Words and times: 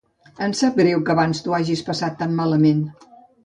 Em 0.45 0.55
sap 0.61 0.79
greu 0.81 1.03
que 1.09 1.13
abans 1.15 1.43
ho 1.51 1.57
hagis 1.59 1.87
passat 1.93 2.19
tan 2.25 2.37
malament. 2.43 2.85